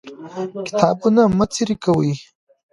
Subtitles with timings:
[0.67, 2.13] کتابونه مه څيرې کوئ.